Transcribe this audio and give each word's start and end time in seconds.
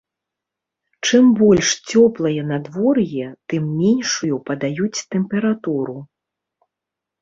Чым 1.07 1.25
больш 1.41 1.69
цёплае 1.91 2.33
надвор'е, 2.53 3.27
тым 3.55 3.63
меншую 3.79 4.35
падаюць 4.51 4.93
тэмпературу. 5.11 5.99